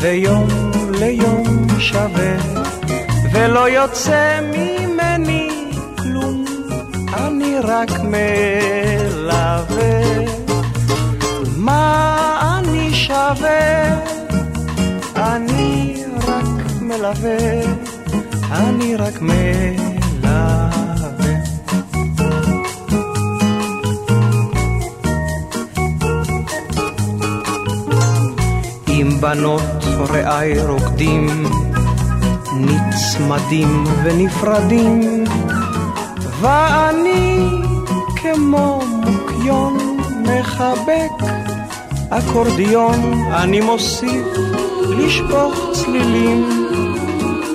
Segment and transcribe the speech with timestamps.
[0.00, 0.48] ויום
[0.98, 2.36] ליום שווה,
[3.32, 6.44] ולא יוצא ממני כלום,
[7.14, 9.70] אני רק מלווה.
[11.56, 13.98] מה אני שווה?
[15.16, 17.60] אני רק מלווה,
[18.50, 20.69] אני רק מלווה.
[29.20, 31.46] בנות רעי רוקדים,
[32.56, 35.24] נצמדים ונפרדים,
[36.40, 37.48] ואני
[38.16, 39.78] כמו מוקיון
[40.22, 41.26] מחבק
[42.10, 44.26] אקורדיון, אני מוסיף
[44.88, 46.68] לשפוך צלילים,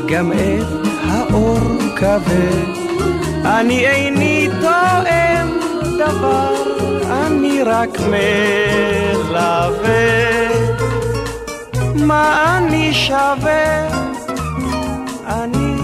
[0.08, 1.60] גם את האור
[1.96, 2.86] כבד.
[3.46, 5.48] אני איני תואם
[5.98, 6.54] דבר,
[7.12, 9.56] אני רק מלווה.
[11.96, 13.88] מה אני שווה?
[15.28, 15.76] אני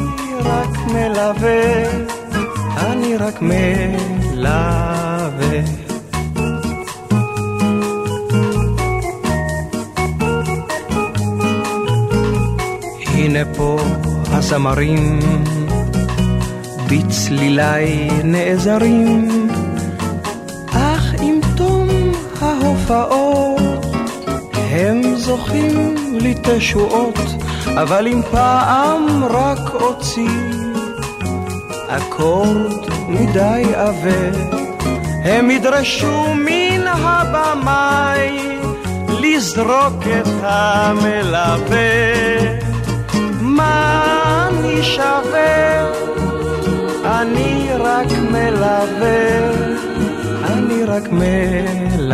[0.44, 1.84] רק מלווה,
[2.78, 4.52] אני רק מלווה.
[13.08, 13.80] הנה פה
[14.32, 15.20] הזמרים
[16.90, 19.48] בצלילי נעזרים,
[20.72, 21.90] אך עם תום
[22.42, 23.61] ההופעות
[24.72, 27.20] הם זוכים לי תשועות,
[27.68, 30.40] אבל אם פעם רק אוציא
[31.88, 34.32] אקורד מדי עבה,
[35.24, 38.58] הם ידרשו מן הבמאי
[39.10, 41.78] לזרוק את המלווה.
[43.42, 45.92] מה אני שווה?
[47.06, 49.52] אני רק מלווה,
[50.44, 52.12] אני רק מלווה.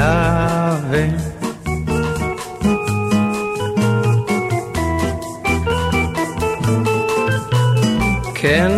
[8.39, 8.71] כן,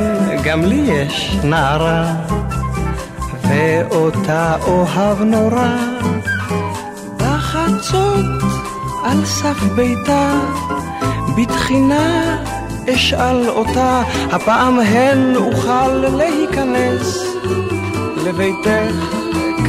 [0.44, 2.14] גם לי יש נערה,
[3.44, 5.76] ואותה אוהב נורא.
[7.18, 8.26] בחצות
[9.04, 10.34] על סף ביתה,
[11.38, 12.38] בתחינה
[12.94, 14.02] אשאל אותה,
[14.32, 17.24] הפעם הן אוכל להיכנס
[18.26, 18.96] לביתך,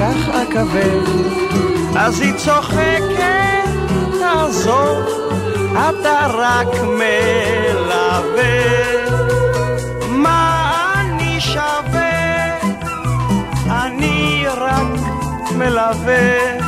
[0.00, 1.00] כך אכבד.
[1.96, 3.02] אז היא צוחקת,
[4.20, 4.98] תעזוב,
[5.72, 8.30] אתה רק מלווה.
[15.60, 16.58] מלווה,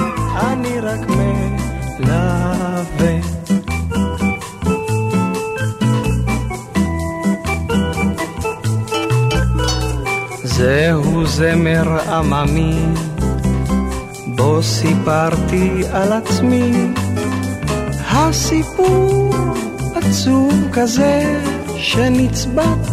[0.41, 3.15] אני רק מלווה.
[10.45, 12.79] זהו זמר עממי,
[14.37, 16.73] בו סיפרתי על עצמי.
[18.11, 19.35] הסיפור
[19.95, 21.41] עצוב כזה,
[21.77, 22.89] שנצבט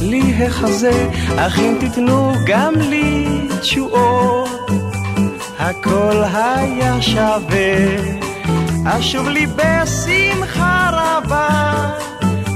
[0.00, 3.26] לי החזה, אך אם תיתנו גם לי
[3.60, 4.53] תשועות,
[5.64, 7.76] הכל היה שווה.
[8.86, 11.74] אשוב לי בשמחה רבה,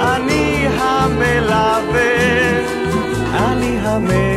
[0.00, 2.12] אני המלווה,
[3.34, 4.33] אני המלווה,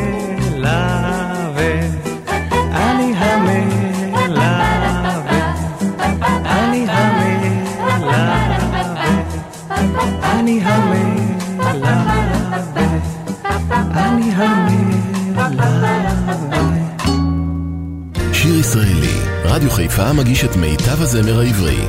[18.34, 21.82] שיר ישראלי, רדיו חיפה מגיש את מיטב הזמר העברי.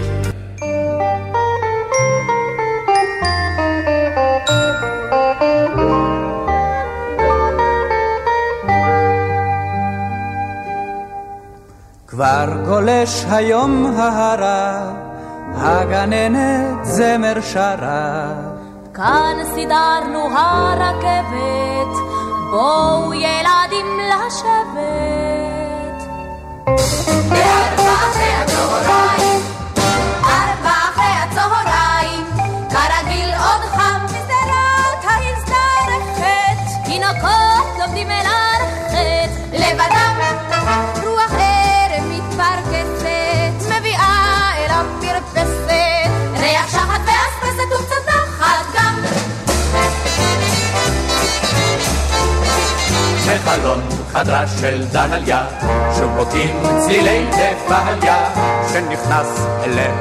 [12.06, 14.92] כבר גולש היום ההרה,
[15.54, 18.34] הגננת זמר שרה.
[18.94, 22.17] כאן סידרנו הרכבת,
[22.50, 24.78] בואו ילדים לשבת.
[27.28, 28.47] בארבע
[54.12, 55.46] חדרה של דליה,
[55.98, 58.30] שוב בוטים צלילי נפליה,
[58.72, 59.92] שנכנס אליה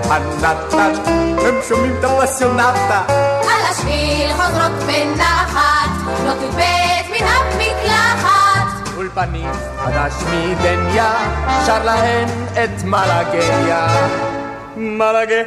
[0.42, 0.92] נתן,
[1.38, 3.02] הם שומעים את הפסיונטה.
[3.42, 5.90] על השביל חוזרות בנחת,
[6.26, 8.96] לא תובט מן המקלחת.
[8.98, 11.12] אולפנים חדש מדניה,
[11.66, 13.88] שר להן את מלאגיה.
[14.78, 15.44] מלאגיה.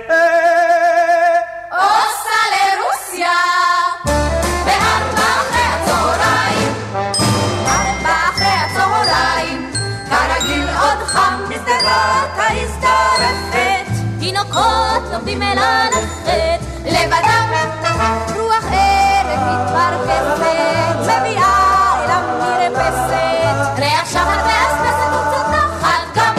[15.30, 17.50] לומדים אל הלכת, לבדם
[18.36, 26.34] רוח ערב מתפרקסת, מביאה אל המרפסת, ריח שחר ואספסת וקצת נחת גם.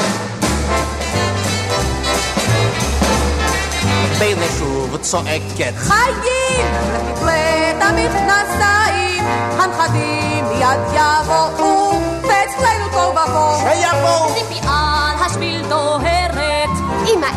[4.19, 6.65] והנה שוב צועקת חיים!
[6.93, 9.25] לתפלט המכנסיים,
[9.59, 13.59] הנכדים מיד יבואו, ואצלנו תוהו ובוהו.
[13.59, 16.69] שיבואו ציפי על השביל דוהרת,
[17.07, 17.27] אמא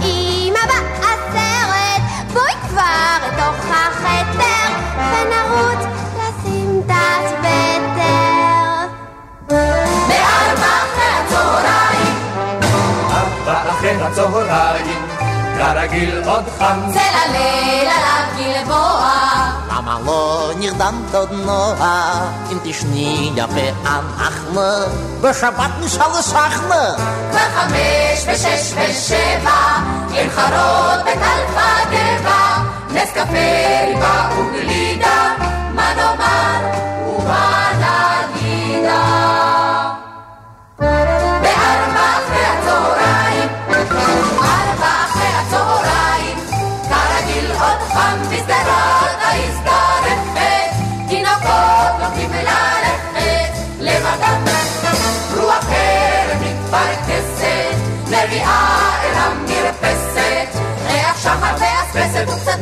[3.05, 5.85] בואי כבר לתוך החדר, ונרוץ
[6.17, 8.87] לסמטת בטר.
[10.09, 12.17] בארבע אחרי הצהריים,
[13.11, 15.07] ארבע אחרי הצהריים,
[15.59, 16.81] כרגיל עוד חם.
[16.93, 19.11] צל הליל עליו גלבוע.
[19.69, 24.61] למה לא נרדמת עוד נועה אם תשני יפה אנחנו
[25.21, 26.95] בשבת נשאל לשחנה
[27.31, 29.77] כבר חמש ושש ושבע,
[30.11, 32.57] עם חרות בטלפה גבע,
[32.95, 35.35] נס קפה, ריבה וגלידה,
[35.75, 36.71] מה נאמר
[37.09, 39.05] ומה נגידה.
[41.43, 43.49] בארבע אחרי הצהריים,
[44.39, 46.39] ארבע אחרי הצהריים,
[46.89, 50.71] כרגיל עוד חם בשדרת ההזדרפת,
[51.09, 54.45] תינוקות לומדים ללכת לבדם,
[55.37, 57.75] רוח ערב מתפרקסת,
[58.07, 62.54] מביאה אל המרפסת, ריח שחר ואספסת וקצת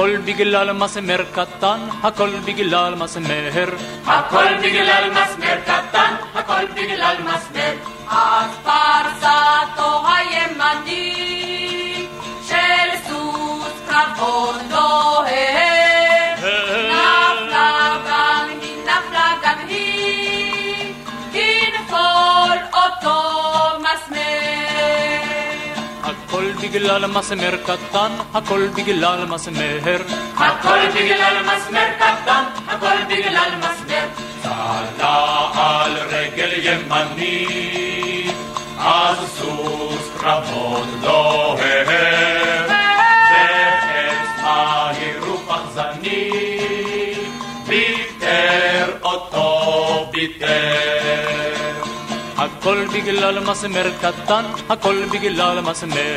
[0.00, 3.50] הכל בגלל מסמר קטן, הכל בגלל מסמר.
[4.06, 7.59] הכל בגלל מסמר קטן, הכל בגלל מסמר.
[26.70, 29.78] בגלל מסמר קטן, הכל בגלל מסמר.
[30.36, 34.06] הכל בגלל מסמר קטן, הכל בגלל מסמר.
[34.42, 38.36] צלה על רגל ימנית,
[38.78, 41.84] אז סוס קרבות דוהר.
[42.66, 46.30] בחץ מהיר ופחזני,
[47.66, 50.89] ביטר אותו ביטר.
[52.60, 56.16] הכל בגלל מסמר קטן, הכל בגלל מסמר.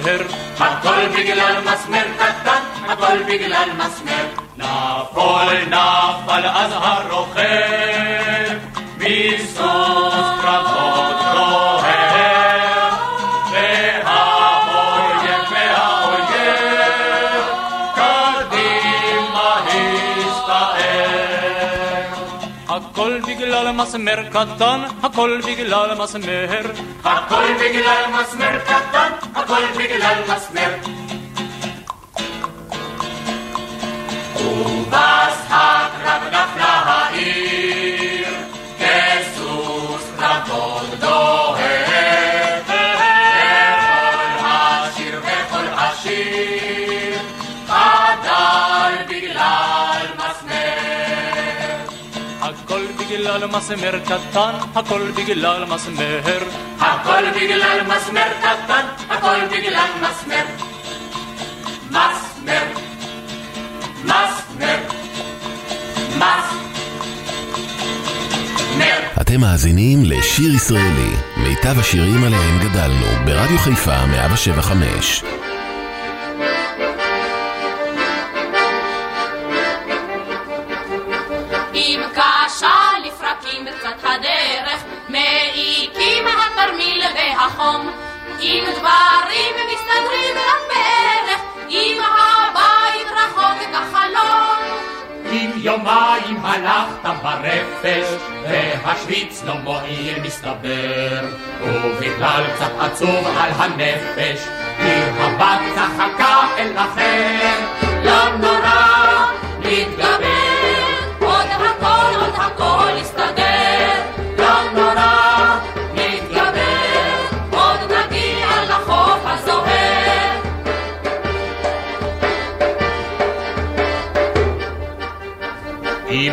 [0.59, 4.25] הכל בגלל מסמר קטן, הכל בגלל מסמר.
[4.57, 8.57] נפול נפל אז הרוכב,
[8.97, 10.92] מסוס קרבות
[23.83, 26.71] מסמר קטן, הכל בגלל מסמר.
[27.03, 30.69] הכל בגלל מסמר קטן, הכל בגלל מסמר.
[34.35, 36.32] ובס הקרב
[53.33, 56.19] בגלל מסמר קטן, הכל בגלל מסמר.
[56.79, 60.45] הכל בגלל מסמר קטן, הכל בגלל מסמר.
[61.89, 62.63] מסמר,
[64.03, 64.77] מסמר,
[66.09, 66.59] מסמר.
[69.21, 75.23] אתם מאזינים לשיר ישראלי, מיטב השירים עליהם גדלנו, ברדיו חיפה 175.
[97.23, 98.07] הלכת ברפש,
[98.43, 101.25] והשוויץ לא מועיל מסתבר,
[101.63, 107.59] ובכלל קצת עצוב על הנפש, כי הבת צחקה אל אחר,
[108.03, 108.37] לא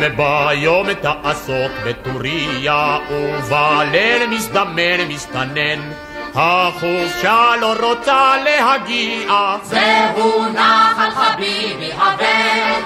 [0.01, 5.91] אם ביום תעסוק בטוריה, ובליל מזדמן מסתנן,
[6.35, 9.55] החופשה לא רוצה להגיע.
[9.63, 12.81] זהו נחל חביבי הבן,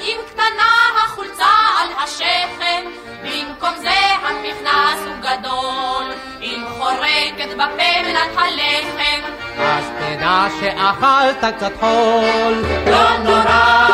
[0.00, 0.72] אם קטנה
[1.04, 1.44] החולצה
[1.80, 2.84] על השכם,
[3.24, 3.90] במקום זה
[4.22, 6.04] המכנס הוא גדול,
[6.42, 9.20] אם חורקת בפה מנת הלחם,
[9.58, 12.54] אז תדע שאכלת קצת חול.
[12.86, 13.88] לא נורא,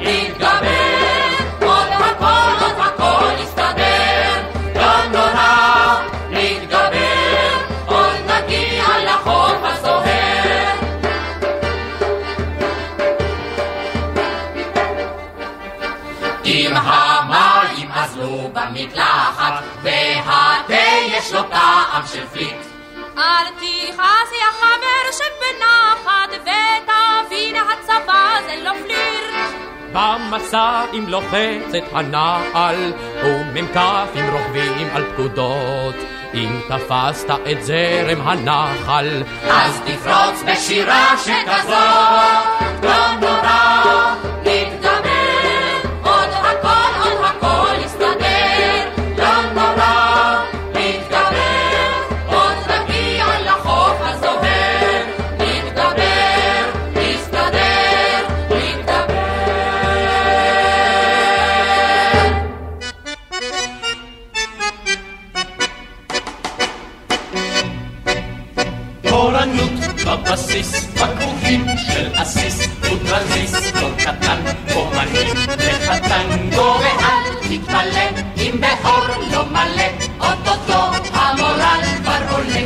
[0.00, 0.55] נתגבר,
[19.82, 20.74] והתה
[21.06, 22.56] יש לו טעם של פליק.
[23.18, 29.66] אל תכעס יא חבר שבנחת, ותבין הצבא זה לא פלירט.
[29.92, 32.92] במסע עם לוחצת הנעל,
[33.24, 33.76] ומ"כ
[34.14, 35.94] עם רוכבים על פקודות.
[36.34, 43.75] אם תפסת את זרם הנחל, אז תפרוץ בשירה שכזאת, לא נורא,
[74.06, 74.40] קטן,
[74.74, 79.88] אומנים לחתנגו, ואל תתפלא אם באור לא מלא,
[80.20, 80.80] אוטוטו
[81.12, 82.60] המורל כבר עולה.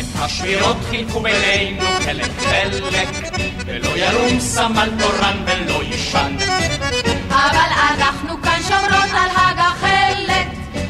[0.00, 3.08] את השבירות חילקו בינינו חלק חלק,
[3.66, 6.36] ולא ירום סמל תורן ולא יישן.
[7.30, 10.46] אבל אנחנו כאן שומרות על הגחלת,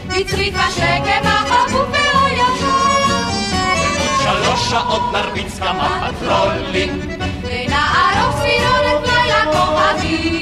[0.06, 2.78] בצריף השקט החבוב והישן.
[4.22, 7.00] שלוש שעות נרביץ כמה פטרולים,
[9.52, 10.38] סירונת לילה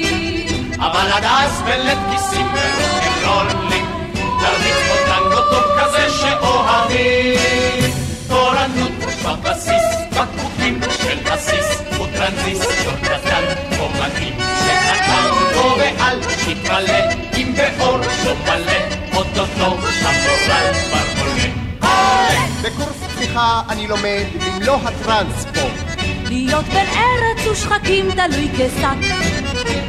[0.51, 0.71] כוכבים.
[0.79, 3.85] אבל עד אז בלית כיסים ורוקנרולים,
[4.17, 7.91] נרביץ פה טנגו טוב כזה שאוהבים.
[8.27, 8.91] תורנות
[9.25, 13.43] בבסיס, בקבוקים של בסיס, וטרנזיסטור קטן,
[13.79, 16.99] אומנים שהטנגו ואל תתמלא,
[17.37, 18.79] אם באור לא מלא,
[19.13, 22.39] אוטוטו המורל כבר עולה.
[22.61, 25.96] בקורס צפיחה אני לומד במלוא הטרנספורט.
[26.29, 29.13] להיות בן ארץ ושחקים תלוי כשק.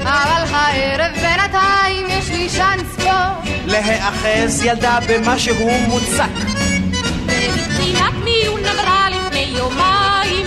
[0.03, 3.51] אבל הערב בינתיים יש לי שאנס פה.
[3.67, 6.25] להיאחז ילדה במה שהוא מוצק.
[7.27, 10.47] מבחינת מיון אמרה לפני יומיים,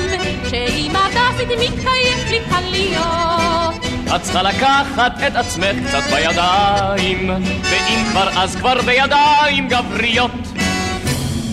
[0.49, 3.85] שאם הדסית מתקיים בלי כאן להיות.
[4.15, 7.29] את צריכה לקחת את עצמך קצת בידיים,
[7.63, 10.31] ואם כבר אז כבר בידיים גבריות.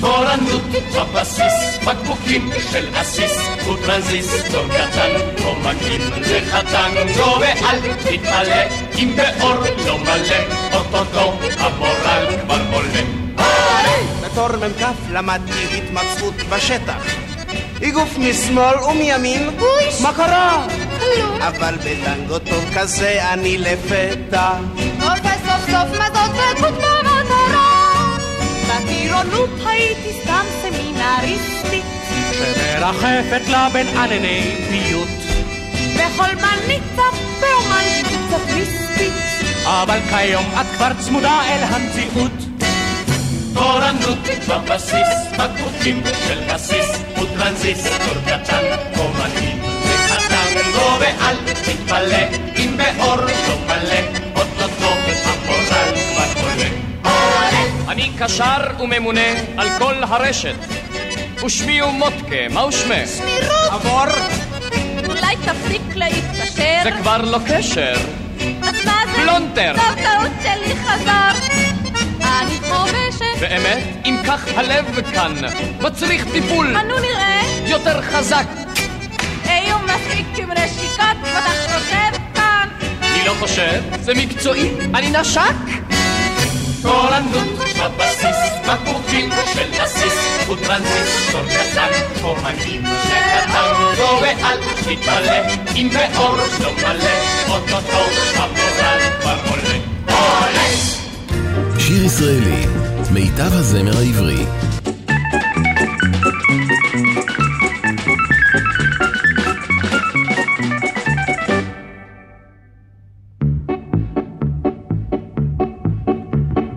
[0.01, 0.63] תורנות
[0.95, 3.39] בבסיס, בקבוקים של עסיס,
[3.69, 8.63] וטרנזיסטור קטן, אומנים לחתנגו, ואל תתמלא,
[8.99, 9.55] אם באור
[9.87, 13.29] לא מלא, אוטוטו המורל כבר עולה.
[14.25, 17.05] בתור מ"כ למדתי התמצאות בשטח.
[17.83, 19.51] איגוף משמאל ומימין,
[20.03, 20.67] מה קרה?
[20.99, 21.43] כלום.
[21.43, 24.51] אבל בטנגו טוב כזה אני לפתע.
[25.01, 28.17] תופס סוף סוף מזוז ודמות במטרה.
[28.69, 30.45] בטירונות הייתי סתם
[30.99, 31.85] סמינריסטית,
[32.33, 35.09] שמרחפת לה בין ענני פיוט.
[35.97, 36.83] ברומנטית
[38.29, 39.13] קצת מיסטית.
[39.65, 42.33] אבל כיום את כבר צמודה אל המציאות.
[43.55, 45.09] תורנות בבסיס,
[45.39, 48.65] בקבוקים של בסיס, וטרנזיסטור קטן,
[48.99, 54.01] אומנים לחתנגו, ואל תתפלא, אם באור לא מלא,
[54.37, 54.93] אוטוטו
[55.25, 56.89] המורל כבר עולה.
[57.89, 60.88] אני קשר וממונה על כל הרשת.
[61.45, 63.11] ושמי הוא מוטקה, מהו שמך?
[63.71, 64.05] עבור,
[65.09, 66.81] אולי תפסיק להתקשר?
[66.83, 67.93] זה כבר לא קשר.
[68.63, 69.23] אז מה זה?
[69.23, 69.75] פלונטר.
[69.77, 71.31] טוב, טעות שלי חזר.
[72.21, 73.41] אני חובב מתרגשת.
[73.41, 73.79] באמת?
[74.05, 75.33] אם כך הלב כאן
[75.81, 77.41] מצריך טיפול אנו נראה.
[77.67, 78.47] יותר חזק.
[79.45, 82.69] היו מספיק עם נשיקות, ואתה חושב כאן.
[83.03, 85.88] אני לא חושב, זה מקצועי, אני נשק.
[90.69, 97.11] וטרנזיסטור קטן, אומנים שקטן, בוא ואל תתפלא, אם באור לא מלא,
[97.49, 98.05] אוטוטו
[98.37, 99.37] המורל כבר.
[100.07, 100.69] עולה!
[101.79, 102.67] שיר ישראלי,
[103.11, 104.45] מיטב הזמר העברי.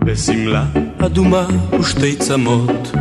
[0.04, 0.64] בשמלה
[0.98, 1.46] אדומה
[1.80, 2.92] ושתי צמות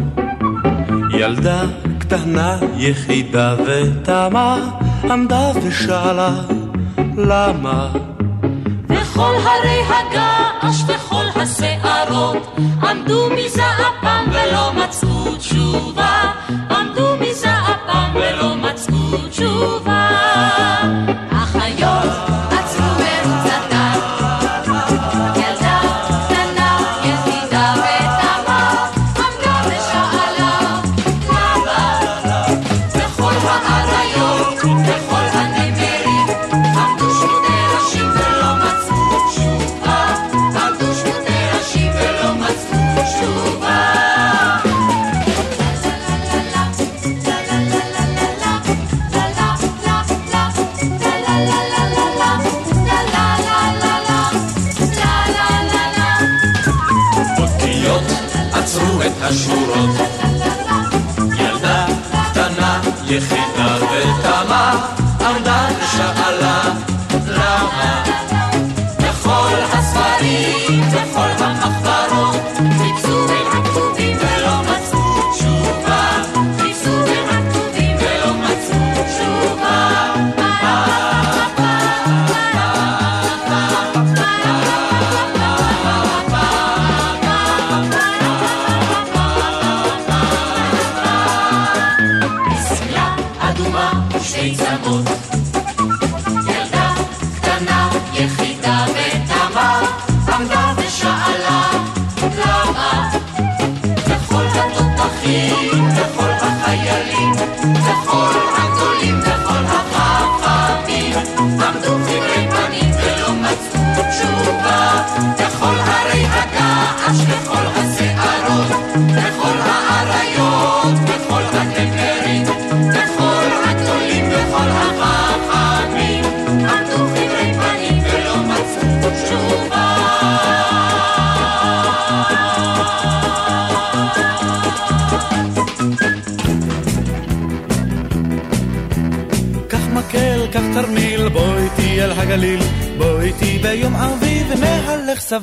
[1.21, 1.61] ילדה
[1.99, 4.57] קטנה יחידה ותמה
[5.03, 6.29] עמדה ושאלה
[7.17, 7.89] למה?
[8.89, 16.31] וכל הרי הגעש וכל השערות עמדו מזעפם ולא מצאו תשובה.
[16.71, 20.09] עמדו מזעפם ולא מצאו תשובה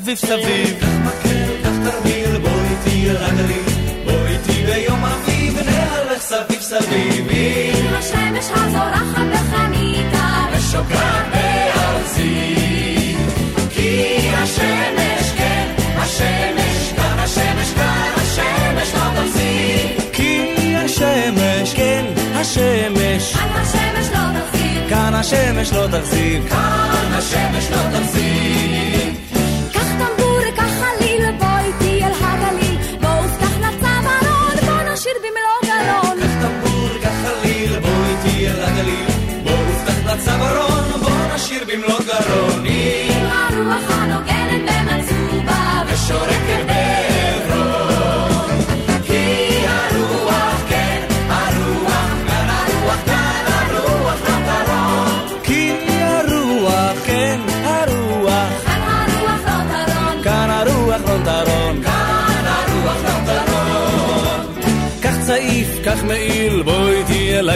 [0.08, 0.47] נהלך סביב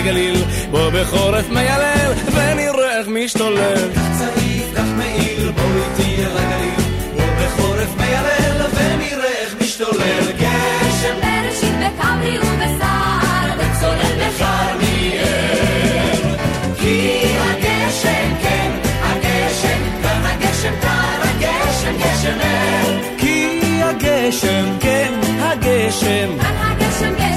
[0.02, 3.90] הגליל, בוא בחורף מיילל, ונראה איך משתולל.
[4.18, 6.80] צעיף, קח מעיל, בוא איתי אל הגליל,
[7.16, 10.32] בוא בחורף מיילל, ונראה איך משתולל.
[10.38, 15.26] גשם בראשית בכברי ובסער וצולל בכרמיאל.
[16.80, 18.70] כי הגשם, כן,
[19.02, 23.00] הגשם, כאן הגשם, כאן הגשם, גשם אל.
[23.18, 27.31] כי הגשם, כן, הגשם, כאן הגשם גשם אל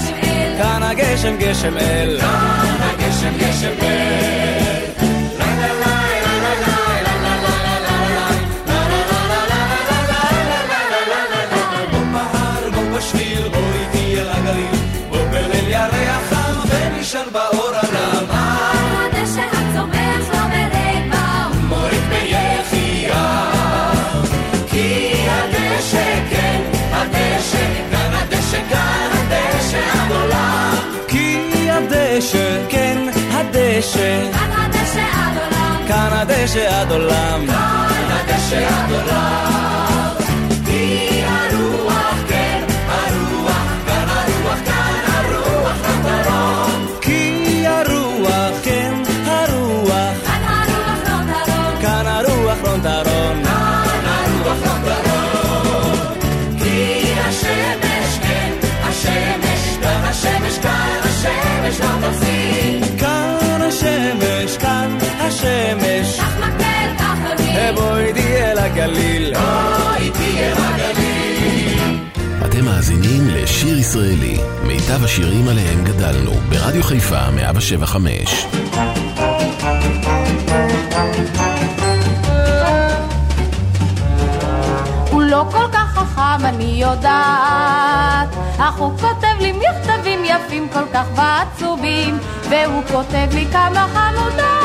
[0.75, 2.17] כאן הגשם, גשם אל.
[2.21, 4.64] כאן הגשם, גשם אל.
[32.15, 32.97] הדשא, כן
[33.31, 34.31] הדשא.
[34.31, 35.87] כאן הדשא עד עולם.
[35.87, 37.45] כאן הדשא עד עולם.
[37.47, 40.24] כאן הדשא עד עולם.
[62.01, 62.99] תפסיק.
[62.99, 67.75] כאן השמש, כאן השמש, קח מקל, קח אוויר.
[67.75, 69.33] בוא איתי אל הגליל.
[69.33, 71.99] בוא איתי אל הגליל.
[72.45, 78.45] אתם מאזינים לשיר ישראלי, מיטב השירים עליהם גדלנו, ברדיו חיפה 175.
[85.11, 87.94] הוא לא כל כך חכם, אני יודעת,
[88.59, 92.17] אך הוא כותב לי מכתבים יפים כל כך ועצובים,
[92.49, 94.55] והוא כותב לי כמה חמודות.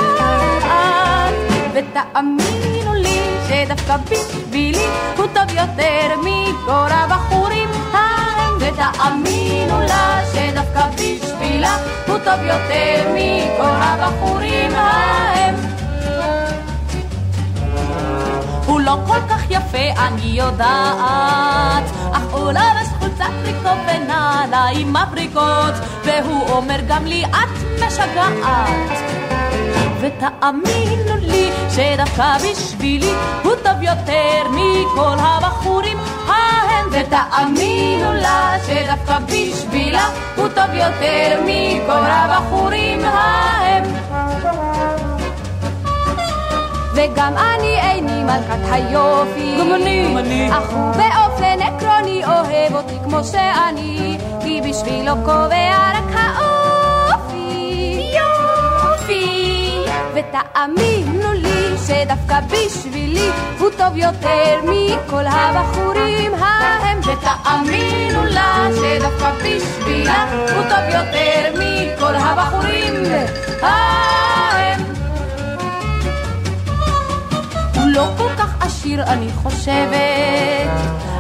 [1.72, 11.76] ותאמינו לי שדווקא בשבילי הוא טוב יותר מכל הבחורים ההם, ותאמינו לה שדווקא בשבילה
[12.06, 15.54] הוא טוב יותר מכל הבחורים ההם.
[18.66, 26.50] הוא לא כל כך יפה, אני יודעת, אך הוא לובש חולצת טריקו ונעליים מבריקות, והוא
[26.50, 29.00] אומר גם לי, את משגעת.
[30.00, 40.48] ותאמינו לי שדווקא בשבילי הוא טוב יותר מכל הבחורים ההם ותאמינו לה שדווקא בשבילה הוא
[40.48, 43.84] טוב יותר מכל הבחורים ההם
[47.00, 49.56] וגם אני איני מלכת היופי.
[49.60, 50.04] גם אני.
[50.10, 50.50] גם אני.
[50.50, 58.02] אך הוא באופן עקרוני אוהב אותי כמו שאני, כי בשבילו קובע רק האופי.
[58.16, 59.84] יופי.
[60.14, 67.00] ותאמינו לי שדווקא בשבילי הוא טוב יותר מכל הבחורים ההם.
[67.00, 72.94] ותאמינו לה שדווקא בשבילה הוא טוב יותר מכל הבחורים
[73.62, 74.39] ההם.
[77.92, 80.70] לא כל כך עשיר אני חושבת.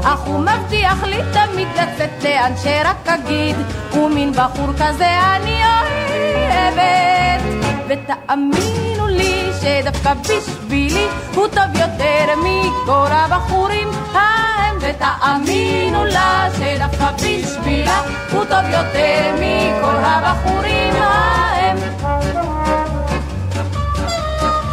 [0.04, 3.56] אך הוא מבטיח לי תמיד לצאת לאן שרק אגיד.
[3.94, 7.42] ומין בחור כזה אני אוהבת.
[7.88, 14.78] ותאמינו לי שדווקא בשבילי הוא טוב יותר מכל הבחורים ההם.
[14.80, 18.00] ותאמינו לה שדווקא בשבילה
[18.32, 21.76] הוא טוב יותר מכל הבחורים ההם.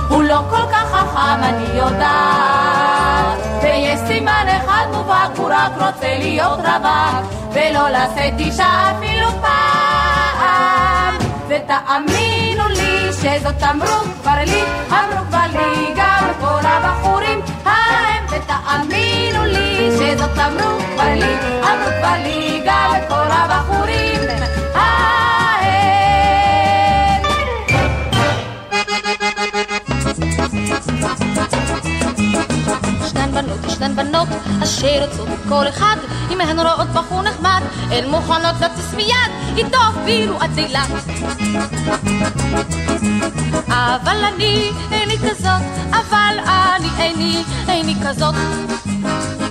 [0.10, 3.38] הוא לא כל כך חכם, אני יודעת.
[3.64, 11.18] ויש סימן אחד מובהק, הוא רק רוצה להיות רווק, ולא לשאת אישה אפילו פעם.
[11.48, 18.26] ותאמינו לי שזאת אמרו כבר לי, אמרו כבר לי גם כל הבחורים ההם.
[18.30, 24.17] ותאמינו לי שזאת אמרו כבר לי, אמרו כבר לי גם כל הבחורים
[33.06, 34.28] ישנן בנות, ישנן בנות,
[34.64, 35.96] אשר יוצאות כל אחד,
[36.32, 37.62] אם הן רואות בחור נחמד,
[37.92, 40.90] הן מוכנות לטוס מיד, איתו אפילו עד אילת.
[43.68, 45.62] אבל אני איני כזאת,
[45.92, 48.36] אבל אני איני, איני כזאת.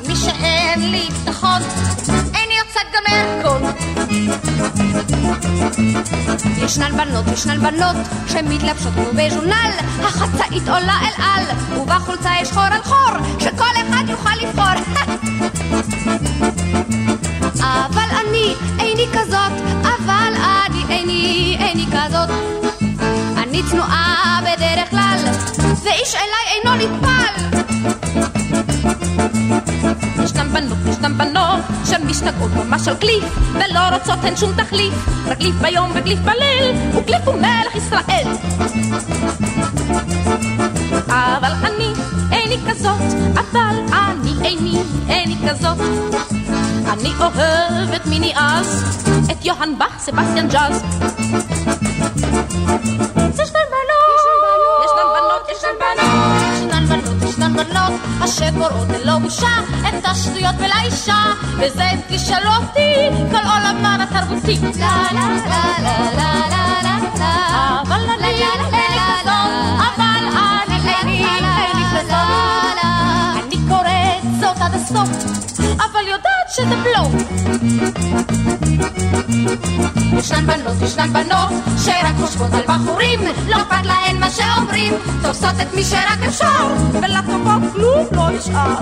[0.09, 1.63] מי שאין לי ביטחון,
[2.67, 3.61] יוצאת גם מהכל.
[6.65, 11.45] ישנן בנות, ישנן בנות, שמתלבשות כמו בז'ונל, החצאית עולה אל על,
[11.81, 14.65] ובחולצה יש חור על חור, שכל אחד יוכל לבחור.
[17.63, 19.53] אבל אני איני כזאת,
[19.83, 20.33] אבל
[20.67, 22.29] אני איני, איני כזאת.
[23.37, 25.19] אני צנועה בדרך כלל,
[25.83, 27.66] ואיש אליי אינו נטפל.
[30.25, 34.95] ישנם בנות, ישנם בנות, שמשתגעות ממש על קליף, ולא רוצות הן שום תחליף,
[35.27, 38.27] רק קליף ביום וקליף בליל, וקליף הוא מלך ישראל.
[41.09, 41.93] אבל אני
[42.33, 43.01] איני כזאת,
[43.35, 45.79] אבל אני איני, איני כזאת.
[46.93, 48.85] אני אוהבת מיני אז,
[49.31, 50.83] את יוהאן באך, סבסטיאן ג'אז.
[53.35, 53.86] ישנן בנות,
[58.27, 59.49] אשר קוראות ללא בושה
[59.89, 61.25] את השטויות ולאישה,
[61.59, 62.93] וזה תשאלו אותי,
[63.31, 64.59] כל עולמן התרבותי.
[64.79, 68.69] לה לה לה לה לה לה לה לה אבל אני איני
[69.09, 69.31] כזאת,
[69.79, 70.27] אבל
[70.63, 72.85] אני איני, איני כזאת.
[73.45, 75.46] אני קוראת זאת עד הסוף.
[75.77, 77.13] אבל יודעת שזה בלוף.
[80.19, 81.51] ישנן בנות, ישנן בנות,
[81.85, 87.73] שרק חושבות על בחורים, לא אכפת להן מה שאומרים, תופסות את מי שרק אפשר, ולטובות
[87.73, 88.79] כלום לא נשאר.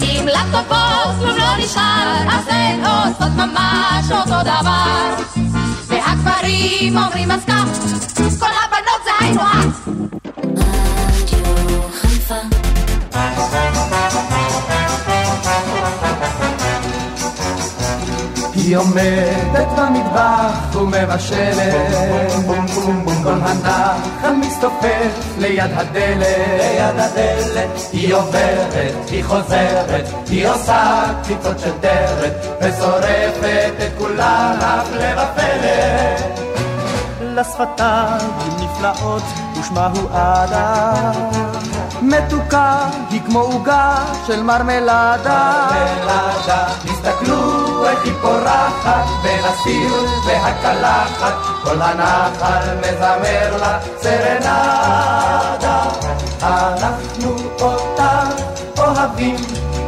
[0.00, 5.14] אם לטובות כלום לא נשאר, אז הן עושות ממש אותו דבר.
[5.86, 7.64] והגברים אומרים אז כך,
[8.16, 9.88] כל הבנות זה היינו הך.
[18.70, 21.74] היא עומדת במטבח ומבשלת.
[23.22, 26.26] כל הנחל מסתופף ליד הדלת.
[26.58, 27.70] ליד הדלת.
[27.92, 36.40] היא עוברת, היא חוזרת היא עושה קציצות של דרת ושורפת את כולן הפלא ופלא
[37.20, 38.30] לשפתיים
[38.60, 39.22] נפלאות
[39.60, 41.12] ושמה הוא עדה
[42.02, 45.68] מתוקה היא כמו עוגה של מרמלדה.
[45.70, 55.82] מרמלדה תסתכלו איך היא פורחת בין הסיר והקלחת כל הנחל מזמר לה סרנדה.
[56.42, 58.22] אנחנו אותה
[58.78, 59.36] אוהבים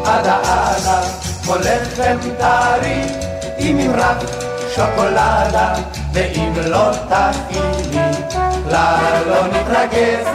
[0.04, 1.00] עדה עדה
[1.44, 3.02] כמו לחם טרי
[3.58, 4.16] עם ממרק
[4.74, 5.74] שוקולדה
[6.12, 8.12] ואם לא תכיני
[8.70, 10.26] לה לא נתרגז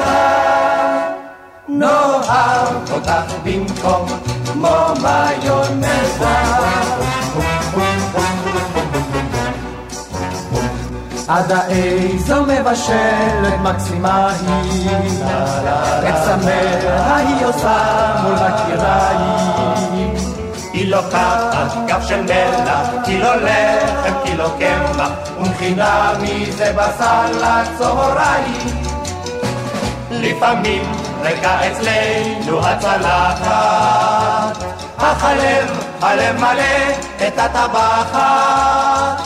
[1.70, 4.06] נאהב אותך במקום
[4.54, 5.88] כמו מיונזה.
[11.28, 14.90] עדה איזו מבשלת מקסימה היא,
[16.10, 20.14] את צמרה היא עושה מול מכיריים.
[20.74, 28.88] היא לוקחת כף של מלח, קילו לחם, קילו קמח, ומכינה מזה בשר לצהריים.
[30.12, 30.82] לפעמים
[31.22, 34.64] ריקה אצלנו הצלחת,
[34.98, 36.94] אך הלב, הלב מלא
[37.28, 39.22] את הטבחת.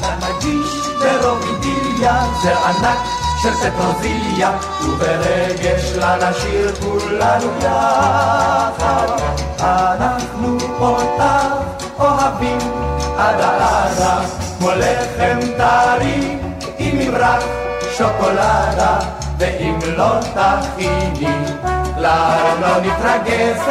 [0.00, 2.98] נגיש ברוב אידיליה, זה ענק
[3.42, 4.50] של פטרוזיליה,
[4.82, 9.06] וברגש לנשיר כולנו יחד.
[9.60, 11.24] אנחנו אותך
[11.98, 12.58] אוהבים
[13.18, 14.20] עדה עדה,
[14.58, 16.38] כמו לחם טרי
[16.78, 17.63] עם ממרק
[17.98, 18.98] שוקולדה.
[19.38, 21.44] ואם לא תכיני,
[21.96, 23.62] לה לא נתרגז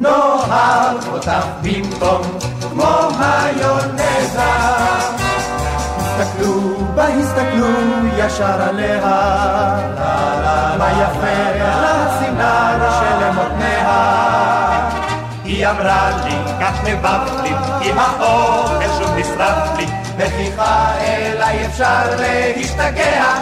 [0.00, 2.22] נאהב אותך במקום
[2.60, 4.42] כמו היונזה.
[5.96, 7.66] הסתכלו בה, הסתכלו
[8.16, 9.00] ישר עליה,
[10.78, 14.32] מה יפה לצינר שלמותניה.
[15.44, 17.50] היא אמרה לי, כך נבבת לי,
[17.80, 23.34] כי האוכל שוב נשרף לי, וכיחה אליי אפשר להשתגע.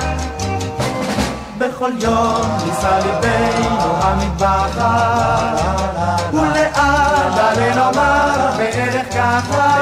[1.60, 5.60] בכל יום ניסה ליבנו המטבחת,
[6.32, 9.76] ולעד עלי נאמר בערך ככה,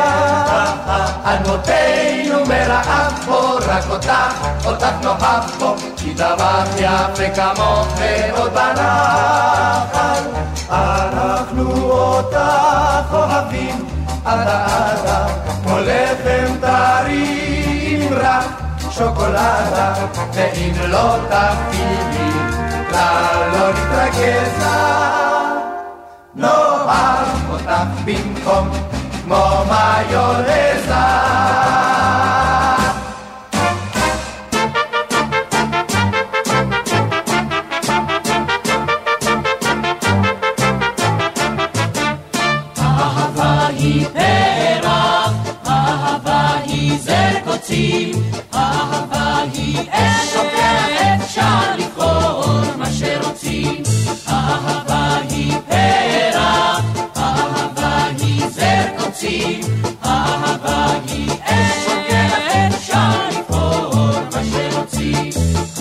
[1.24, 10.22] על מותנו מרעב פה, רק אותך, אותך נאהב פה, כי דבר יפה כמוך ועוד בנחל,
[10.70, 15.26] אנחנו אותך אוהבים, עדה עדה,
[15.62, 18.68] כמו לחם טרי עם רך.
[18.90, 19.94] שוקולדה,
[20.32, 22.30] ואם לא תפעילי,
[22.92, 24.64] לה לא נתרגז
[26.34, 27.70] נאהב אותך
[28.04, 28.68] במקום
[29.24, 31.37] כמו מיונזה.
[47.68, 48.22] זר קוצים,
[48.54, 49.78] אהבה היא
[50.32, 53.82] שוקעת, אפשר לבחור מה שרוצים.
[54.28, 56.84] אהבה היא פרח,
[57.16, 59.60] אהבה היא זר קוצים,
[60.04, 61.30] אהבה היא
[61.84, 65.30] שוקעת, אפשר לבחור מה שרוצים.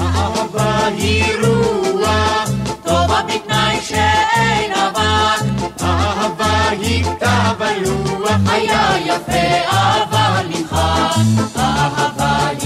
[0.01, 2.49] אהבה היא רוח,
[2.83, 5.45] טובה בתנאי שאין אבק,
[5.81, 9.71] אהבה היא כתב הלוח, היה יפה.
[9.71, 10.16] אהבה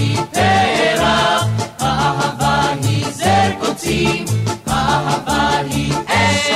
[0.02, 1.46] היא פרח,
[1.80, 4.24] אהבה היא זר קוצים,
[4.68, 6.50] אהבה היא אש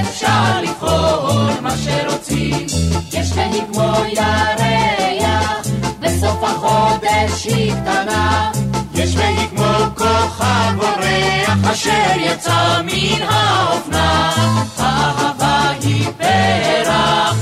[0.00, 2.66] אפשר לבחור מה שרוצים.
[3.12, 5.66] יש והיא כמו ירח,
[6.00, 8.50] בסוף החודש היא קטנה.
[8.94, 14.32] יש והיא כמו כוכב אורח אשר יצא מן האופנה.
[14.78, 17.36] אהבה היא פרח,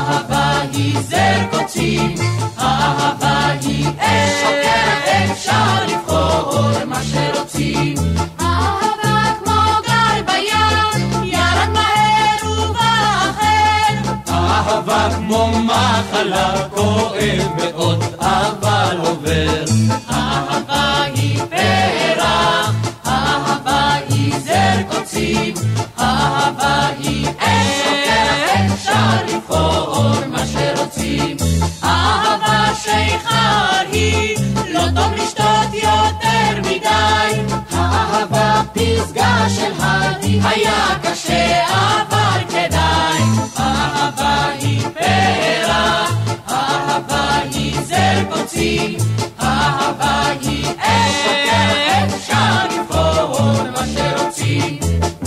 [0.00, 2.14] האהבה היא זר קוצים,
[2.56, 7.94] האהבה היא אש עוקרת, אפשר לבחור מה שרוצים.
[8.40, 15.12] אהבה כמו גל בים, ירד מהר ובא אחר.
[15.16, 19.64] כמו מחלה, כואב מאוד, אבל עובר.
[20.10, 22.74] אהבה היא פרח,
[23.06, 25.54] אהבה היא זר קוצים,
[25.98, 27.89] אהבה היא אש
[32.82, 34.36] שיכר היא,
[34.68, 37.54] לא טוב לשתות יותר מדי.
[37.72, 43.22] האהבה פסגה של הדי, היה קשה אבל כדאי.
[43.56, 46.06] האהבה היא פרה,
[46.46, 48.96] האהבה היא זר קוצים,
[49.38, 51.26] האהבה היא אש,
[52.04, 54.78] אפשר לבחור מה שרוצים.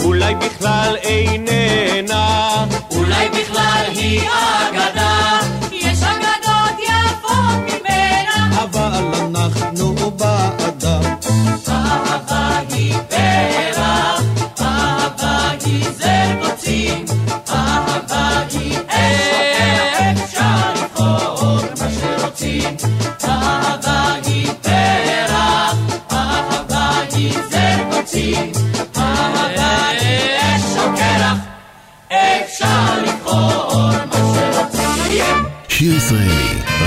[0.03, 4.92] אולי בכלל איננה, אולי בכלל היא אגדה.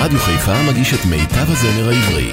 [0.06, 2.32] רדיו חיפה מגיש את מיטב הזמר העברי.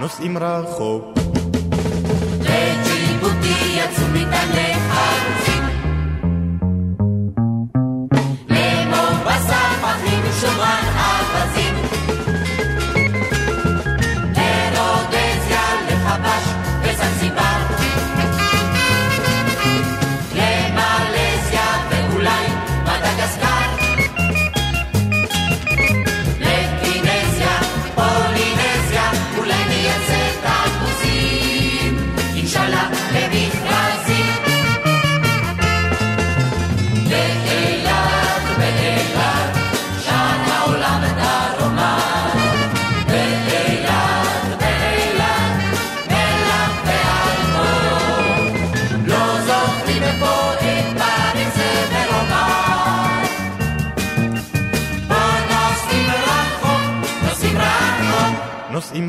[0.00, 1.27] נוסעים רחוק
[3.50, 5.47] יצאו מתעליך.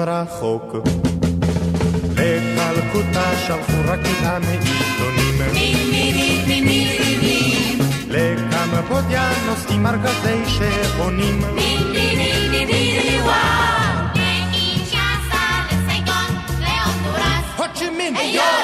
[0.10, 0.76] רחוק.
[2.16, 5.54] לקלקוטה שלחו רקיעה מעיתונים.
[5.54, 7.80] מימירים, מימירים.
[8.10, 11.42] לקמבודיה נוסעים ארגזי שעונים.
[11.56, 13.36] מימירים, מימירים, וואו.
[14.16, 17.46] לאינשאסה, לסייגון, להונדורס.
[17.58, 18.59] הוצ'ימין, יואו!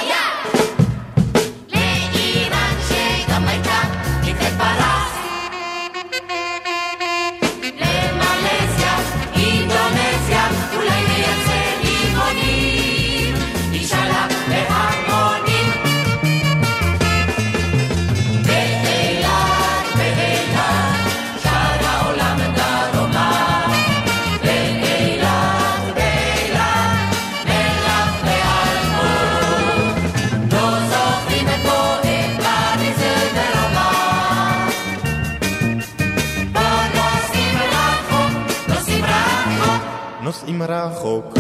[40.36, 41.34] נוסעים רחוק.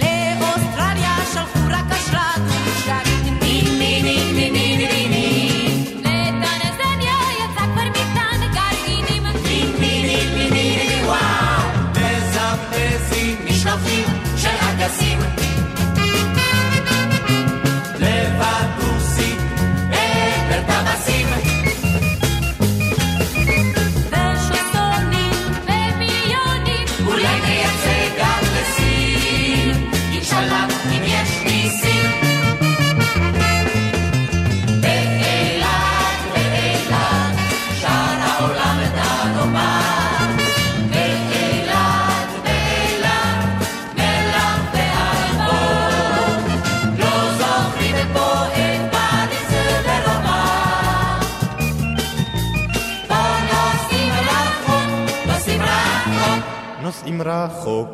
[0.00, 2.42] לאוסטרליה שלחו רק אשרת
[2.84, 3.38] שרים.
[3.40, 5.48] ני ני ני ני ני ני ני
[13.70, 14.17] Thank you.
[57.28, 57.88] רחוק.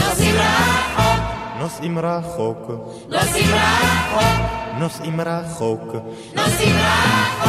[0.00, 1.22] נוסעים רחוק.
[1.58, 2.70] נוסעים רחוק.
[3.08, 4.40] נוסעים רחוק.
[4.78, 5.94] נוסעים רחוק.
[6.36, 7.46] נוסעים רחוק.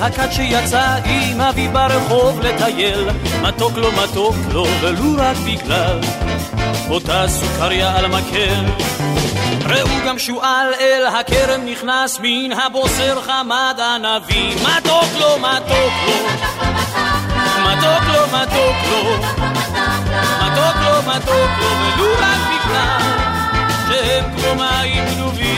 [0.00, 3.08] הכת שיצא עם אביו ברחוב לטייל.
[3.42, 6.00] מתוק לו מתוק לו ולו רק בגלל
[6.90, 8.64] אותה סוכריה על מקל.
[9.66, 16.14] ראו גם שועל אל הכרם נכנס מן הבוסר חמד ענבים מתוק לו מתוק לו.
[17.62, 19.16] מתוק לו מתוק לו.
[20.42, 23.00] מתוק לו מתוק לו ולו רק בגלל
[23.88, 25.49] שהם כמו מים גנובים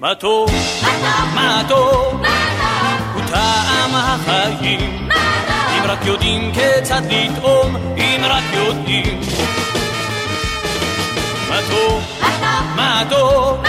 [0.00, 0.50] מתוק
[1.34, 2.26] מתוק
[3.14, 5.08] הוא טעם החיים
[5.78, 9.20] אם רק יודעים כיצד לטעום, אם רק יודעים.
[11.48, 12.02] מה טוב,
[12.76, 13.64] מה טוב,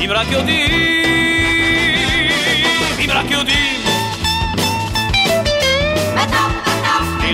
[0.00, 0.70] אם רק יודעים,
[2.98, 3.72] אם רק יודעים.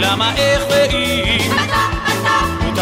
[0.00, 1.47] למה איך ואם,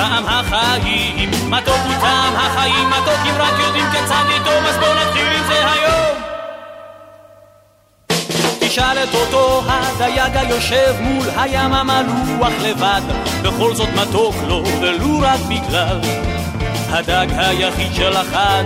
[0.09, 5.27] טעם החיים, מתוק הוא טעם החיים, מתוק אם רק יודעים כיצד לטעום, אז בואו נתחיל
[5.27, 6.17] עם זה היום.
[8.61, 13.01] תשאל את אותו הדייג היושב מול הים המלוח לבד,
[13.43, 16.01] בכל זאת מתוק לו, ולו רק בגלל
[16.91, 18.65] הדג היחיד של החג.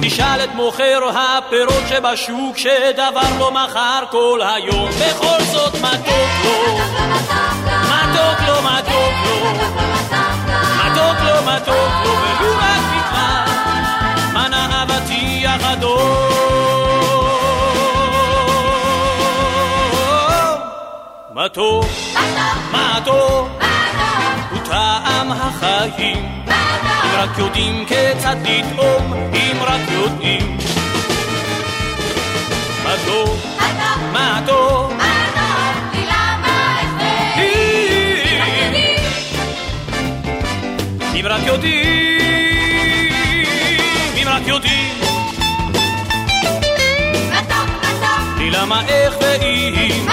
[0.00, 6.78] תשאל את מוכר הפירות שבשוק, שדבר לא מכר כל היום, בכל זאת מתוק לו,
[7.82, 9.50] מתוק לו, מתוק לו,
[11.40, 13.44] לו, מתוק לו, ולו רק בגלל
[14.32, 16.40] מנה אבטיח אדום.
[21.34, 21.84] מתוק,
[22.72, 23.48] מתוק,
[24.50, 26.44] הוא טעם החיים.
[27.04, 30.58] אם רק יודעים כיצד לטעום, אם רק יודעים.
[32.84, 33.38] מתוק,
[34.12, 34.92] מתוק,
[41.20, 41.82] אם רק יודעים,
[44.22, 44.94] אם רק יודעים.
[48.38, 50.06] לי למה איך ואם,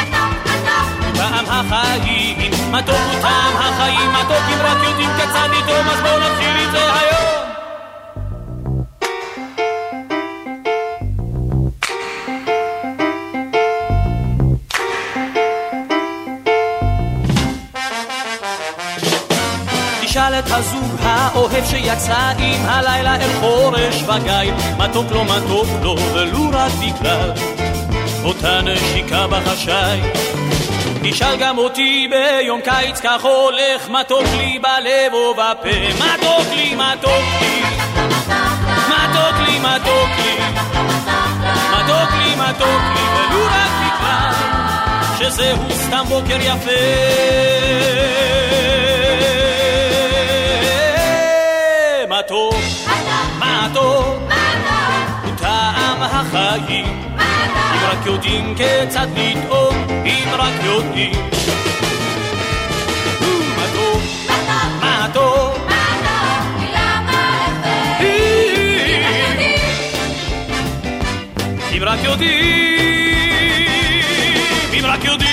[1.15, 6.55] טעם החיים, מתוק הוא טעם החיים, מתוק אם רק יודעים כיצד לטעום, אז בואו נתחיל
[6.57, 7.17] עם זה היום.
[20.01, 20.33] תשאל
[21.37, 27.31] האוהב שיצא עם הלילה אל חורש וגיא, מתוק לו מתוק לו ולו רק בגלל
[28.23, 30.01] אותה נשיקה בחשאי.
[31.03, 37.61] תשאל גם אותי ביום קיץ כך הולך, מתוק לי בלב ובפה, מתוק לי, מתוק לי,
[38.89, 40.37] מתוק לי, מתוק לי,
[41.71, 44.33] מתוק לי, מתוק לי, ולו רק בגלל
[45.19, 48.36] שזהו סתם בוקר יפה.
[52.27, 52.55] מתוק,
[53.39, 54.31] מתוק,
[55.23, 56.85] הוא טעם החיים.
[57.73, 59.75] אם רק יודעים כיצד לטעום,
[60.05, 61.29] אם רק יודעים.
[63.57, 64.01] מתוק,
[64.81, 65.57] מתוק,
[71.77, 72.87] אם רק יודעים,
[74.73, 75.27] אם רק יודעים.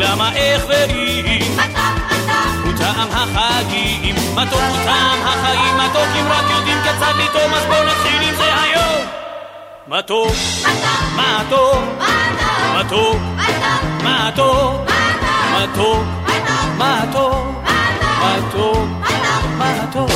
[0.00, 1.23] למה איך הוא
[3.10, 8.22] טעם החגים, מתוק הוא טעם החיים, מתוק אם רק יודעים כיצד לטעום, אז בואו נתחיל
[8.22, 9.06] עם זה היום.
[9.88, 10.32] מתוק,
[11.16, 11.78] מתוק,
[12.74, 13.16] מתוק,
[14.04, 14.80] מתוק,
[15.52, 16.00] מתוק,
[16.78, 17.46] מתוק,
[17.98, 18.88] מתוק,
[19.58, 20.10] מתוק,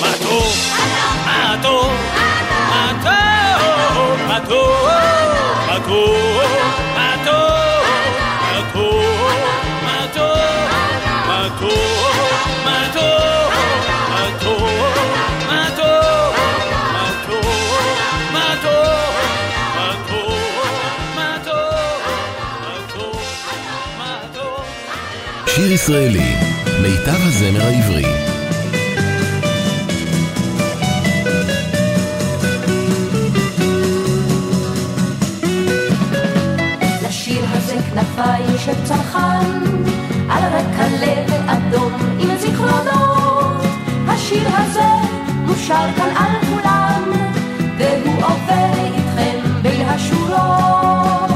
[0.00, 0.54] מתוק,
[1.60, 1.90] מתוק,
[2.68, 3.20] מתוק,
[4.28, 4.70] מתוק,
[5.68, 6.35] מתוק,
[25.76, 26.36] ישראלי,
[26.82, 28.04] מיטב הזמר העברי.
[37.08, 39.64] לשיר הזה כנפיים של צנחן,
[40.30, 43.62] על רקע לב אדום עם זיכרונות.
[44.08, 45.08] השיר הזה
[45.46, 47.02] מושר כאן על כולם,
[47.78, 51.35] והוא עובר איתכם בין השורות.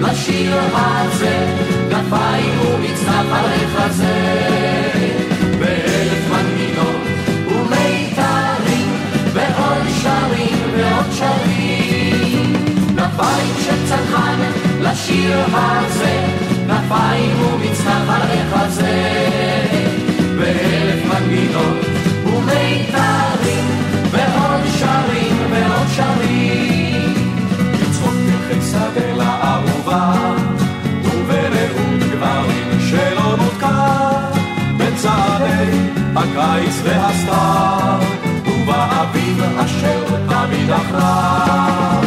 [0.00, 1.46] לשיר הזה,
[1.90, 4.38] כנפיים ומצנח על החזה.
[5.58, 6.96] באלף מנגינות
[7.46, 8.88] ומיתרים,
[9.32, 12.52] ועוד שרים ועוד שרים.
[12.88, 14.40] כנפיים של צנחן
[14.80, 16.47] לשיר הזה,
[16.88, 19.18] כנפיים ומצנח על החזה.
[20.38, 21.76] באלף מנגינות
[22.24, 23.64] ומיתרים,
[24.10, 27.14] ועוד שרים ועוד שרים.
[27.72, 30.34] לצחוק בחיסה לאהובה,
[31.04, 33.98] וברעות גברים שלא נותקה,
[34.76, 35.78] בצעדי
[36.16, 38.00] הקיץ והסתיו,
[38.46, 42.02] ובאביב אשר תמיד אחריו.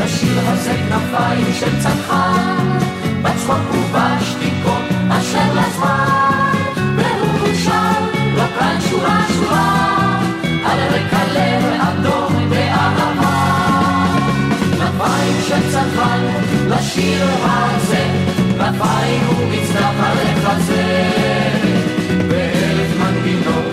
[0.00, 2.79] לשיר הזה כנפיים של צנחן,
[3.22, 6.52] בצחוק ובשתיקות אשר לזמן,
[6.96, 8.00] והוא שר
[8.36, 10.20] לו כאן שורה שורה,
[10.64, 13.40] על רקע לב אדום ואהבה.
[14.78, 16.20] כנפיים של צנחן
[16.68, 18.04] לשיר הזה,
[18.58, 21.10] כנפיים ומצנח על החזה.
[22.28, 23.64] באלף מנגינות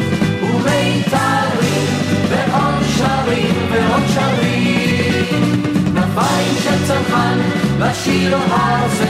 [0.41, 1.87] ומיתרים,
[2.29, 5.57] ועוד שרים ועוד שרים.
[5.93, 9.05] כנפיים של צנחן לשיר הזה,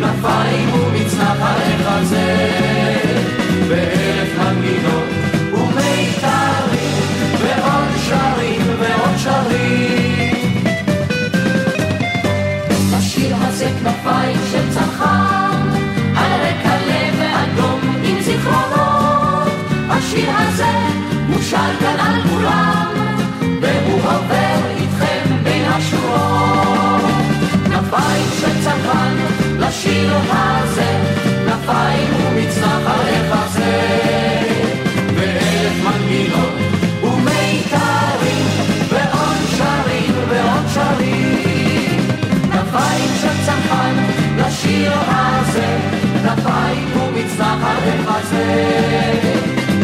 [0.00, 2.48] כנפיים ומצנח על החזה.
[3.68, 5.04] באלף מנגינות
[5.52, 7.02] ומיתרים,
[7.40, 10.64] ועוד שרים ועוד שרים.
[12.92, 15.68] השיר הזה כנפיים של צנחן,
[16.16, 19.48] על רקע לב אדום עם זיכרונות.
[19.88, 20.72] השיר הזה
[21.28, 21.99] מושר כאן
[27.90, 29.16] של צנחן
[29.58, 31.00] לשיר הזה,
[31.46, 33.80] כנפיים ומצנח על החזה.
[35.14, 36.52] ואלף מנגינות
[37.02, 38.46] ומיתרים,
[38.88, 42.08] ועוד שרים ועוד שרים.
[42.52, 43.94] כנפיים של צנחן
[44.36, 45.78] לשיר הזה,
[46.22, 48.70] כנפיים ומצנח על החזה.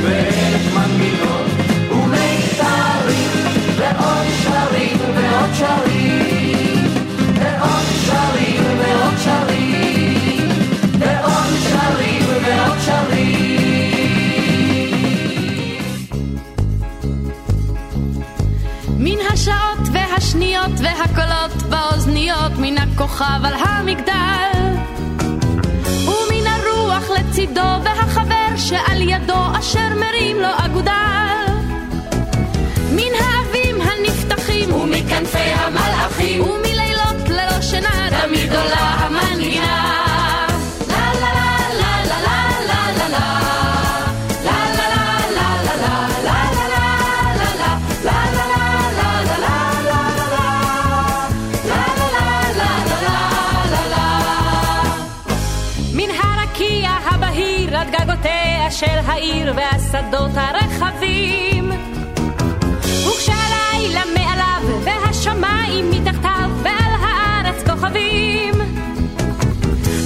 [0.02, 1.46] ואלף מנגינות
[1.90, 3.30] ומיתרים,
[3.76, 5.95] ועוד שרים ועוד שרים.
[20.26, 24.74] השעות והשניות והקולות באוזניות מן הכוכב על המגדל.
[26.04, 31.52] ומן הרוח לצידו והחבר שעל ידו אשר מרים לו אגודל.
[32.92, 33.35] מן האבים
[59.56, 61.72] והשדות הרחבים.
[63.06, 68.54] וכשהלילה מעליו והשמיים מתחתיו ועל הארץ כוכבים.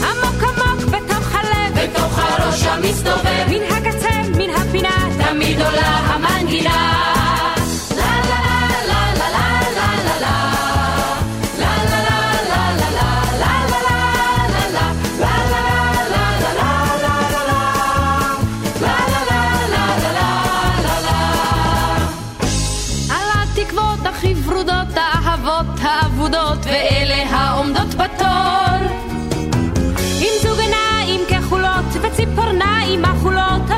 [0.03, 3.47] עמוק עמוק בתוך הלב בתוך הראש המסתובב.
[3.49, 7.00] מן הקצה מן הפינה תמיד עולה המנגינה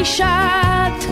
[0.00, 1.09] מרגישה את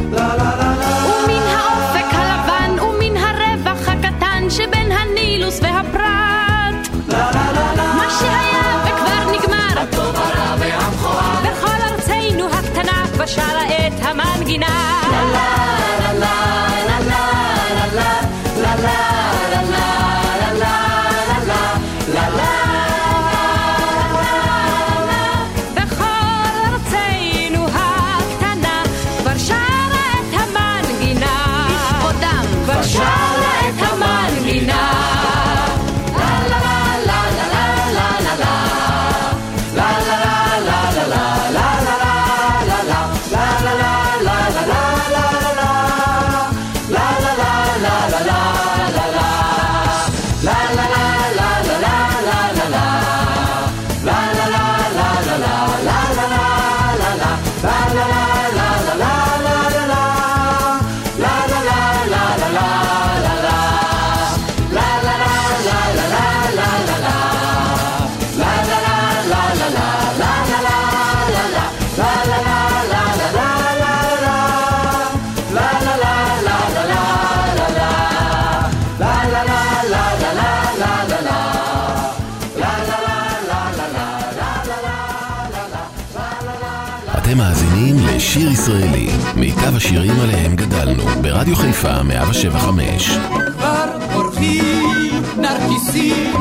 [89.88, 93.10] השירים עליהם גדלנו, ברדיו חיפה 175.
[93.52, 96.34] כבר פורחים נרקיסים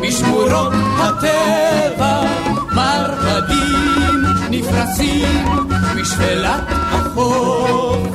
[0.00, 2.22] משמורות הטבע,
[2.72, 5.44] מרבדים נפרסים
[5.96, 8.08] משפלת החוף,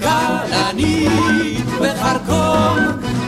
[0.00, 2.78] כלנית וחרקום,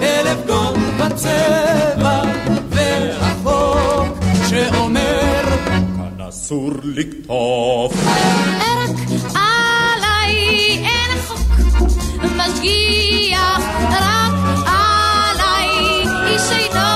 [0.02, 2.22] אלף גון בצבע,
[2.70, 5.42] והחוק שאומר
[5.96, 7.94] כאן אסור לקטוף.
[12.62, 14.34] משגיח, רק
[14.66, 15.68] עליי
[16.26, 16.90] איש אינו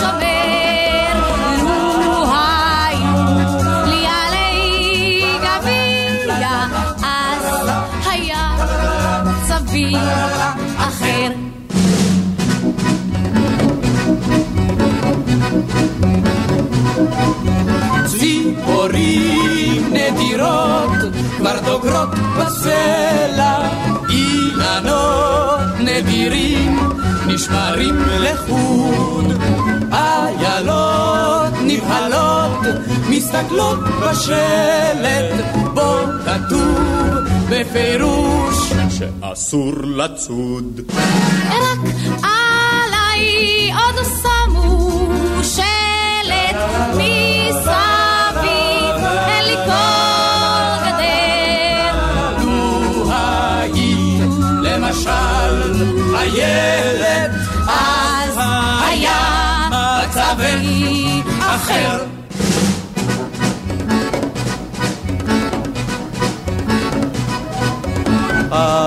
[0.00, 1.16] שומר.
[1.62, 3.16] לו היו
[3.86, 6.48] לי עלי גביע,
[7.02, 7.68] אז
[8.10, 8.56] היה
[9.24, 9.94] מצבי
[10.78, 11.30] אחר.
[18.06, 20.90] ציפורים נדירות
[21.36, 22.08] כבר דוגרות
[22.38, 23.58] בסלע,
[24.16, 26.78] אילנות נדירים
[27.26, 29.32] נשמרים לחוד,
[29.92, 32.66] איילות נבהלות
[33.10, 35.44] מסתכלות בשלט,
[35.74, 36.78] בו כתוב
[37.50, 40.80] בפירוש שאסור לצוד.
[41.48, 41.78] רק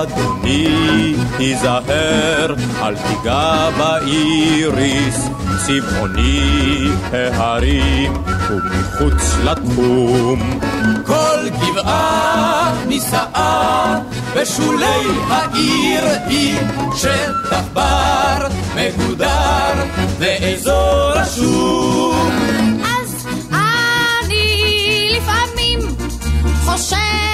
[0.02, 5.28] אדוני, היזהר, אל תיגע באיריס,
[5.66, 8.12] צבעוני ההרים,
[8.50, 10.60] ומחוץ לתחום.
[11.06, 13.98] כל גבעה נישאה
[14.36, 16.56] בשולי העיר היא
[16.96, 18.46] שטח בר
[18.76, 19.84] מגודר
[20.18, 22.32] ואזור השוק.
[22.82, 25.78] אז אני לפעמים
[26.64, 27.29] חושבת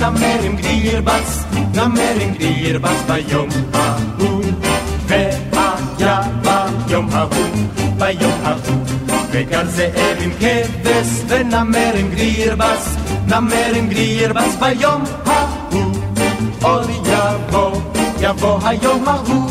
[0.00, 1.44] כבש ונמר עם גרירבץ,
[1.74, 4.44] נמר עם גרירבץ ביום ההוא.
[5.06, 7.46] והיה ביום ההוא,
[7.98, 8.84] ביום ההוא.
[9.30, 12.96] וגם זאב עם כבש ונמר עם גרירבץ,
[13.26, 15.92] נמר עם גרירבץ ביום ההוא.
[16.62, 17.80] עוד יבוא,
[18.20, 19.50] יבוא היום ההוא,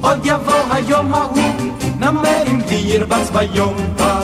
[0.00, 1.52] עוד יבוא היום ההוא,
[1.98, 4.19] נמר עם גרירבץ ביום ההוא.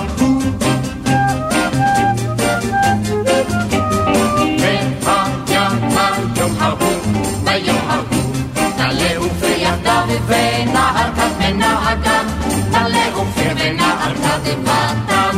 [14.47, 15.37] דבתם.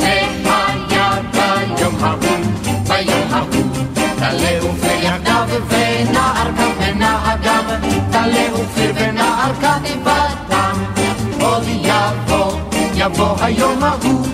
[0.00, 0.28] והיה
[1.32, 2.20] ביום ההוא,
[2.88, 3.64] ביום ההוא,
[4.18, 7.64] טלה אופיר יחדיו ונער כת ונהגם,
[8.10, 10.84] טלה אופיר ונער כת דבתם.
[11.40, 12.52] עוד יבוא,
[12.94, 14.26] יבוא היום ההוא,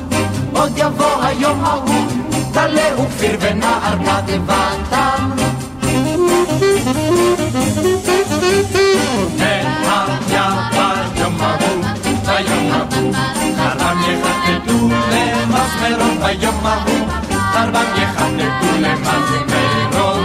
[0.53, 2.07] עוד יבוא היום ההוא,
[2.53, 5.04] טלה ופיר ונער כדבתם.
[16.39, 17.09] ביום ההוא,
[17.53, 20.25] חרבם יחטטו למסמרות.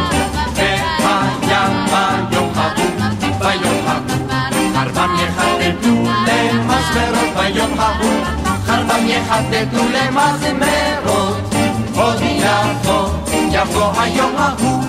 [0.55, 2.91] והיה ביום ההוא,
[3.39, 4.27] ביום ההוא,
[4.73, 5.95] חרבם יחטטו
[6.27, 8.23] למסמרות ביום ההוא,
[8.65, 11.55] חרבם יחטטו למזמרות.
[11.95, 13.09] עוד יבוא,
[13.51, 14.83] יבוא היום ההוא,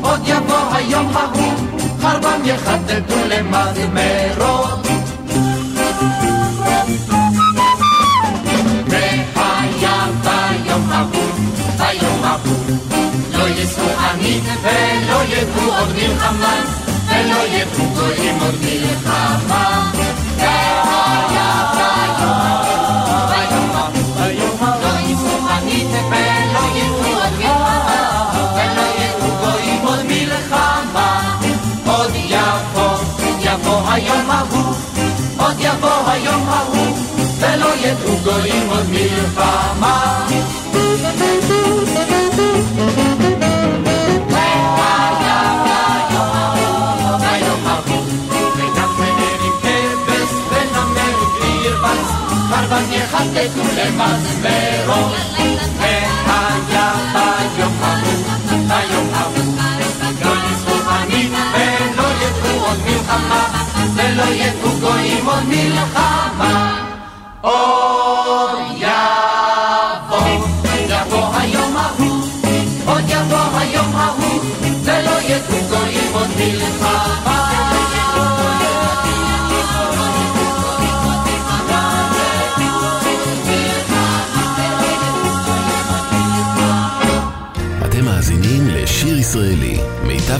[0.00, 1.52] עוד יבוא היום ההוא,
[2.02, 4.87] חרבם יחטטו למזמרות.
[13.58, 16.64] ייסעו עמית ולא ידעו עוד מלחמה,
[17.08, 19.78] ולא ידעו גויים עוד מלחמה.
[33.98, 34.74] היום ההוא,
[35.38, 36.96] עוד יבוא היום ההוא,
[37.38, 40.26] ולא ידעו גויים עוד מלחמה.
[52.90, 55.16] יחטטו למזמרות,
[55.78, 59.54] והיה ביום ההוא, ביום ההוא,
[60.24, 63.44] לא יזכו חנית ולא ידעו עוד מלחמה,
[63.94, 66.78] ולא ידעו גויים עוד מלחמה.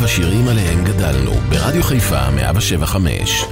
[0.09, 3.45] השירים עליהם גדלנו, ברדיו חיפה 175.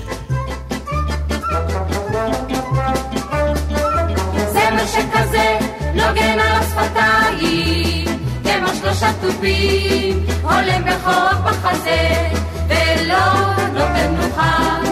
[4.53, 5.59] זמר שכזה
[5.95, 8.05] נוגן על השפתיים,
[8.43, 12.29] כמו שלושה תופים, הולם בכוח בחזה,
[12.69, 14.86] ולא נותן מנוחה.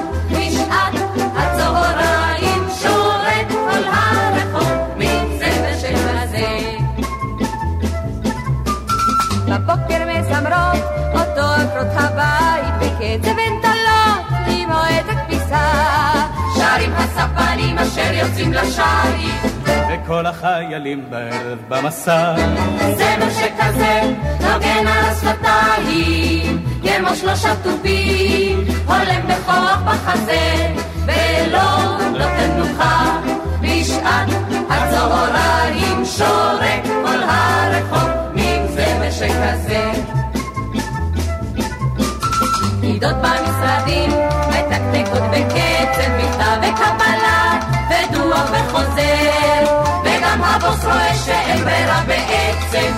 [13.14, 15.70] בקצב אנטלות עם מועד הכביסה
[16.54, 22.34] שרים הספנים אשר יוצאים לשיט וכל החיילים בערב במסע.
[22.78, 24.00] זמר שכזה
[24.40, 30.74] נוגן על השפתיים כמו שלושה תופים הולם בכוח בחזה
[31.06, 33.20] ולא נותן מנוחה
[33.60, 34.28] בשעת
[34.70, 38.10] הצהריים שורק כל הרחוב
[38.74, 40.13] זמר שכזה.
[43.04, 44.10] פקידות במשרדים
[44.48, 49.82] מתקתקות בקצב מכתב וקבלה ודוח וחוזר.
[50.04, 52.92] וגם הבוס רואה שאין ברירה בעצם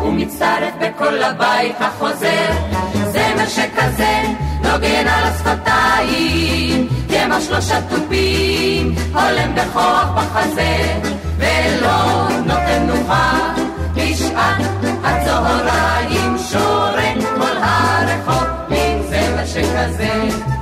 [0.00, 2.52] הוא מצטרף בכל הבית החוזר.
[2.92, 4.22] זמר שכזה
[4.62, 10.98] נוגן על השפתיים כמו שלושה תופים הולם בכוח בחזה
[11.38, 13.54] ולא נותן נוחה
[13.94, 14.60] בשעת
[15.04, 16.38] הצהריים
[19.58, 20.57] secas vem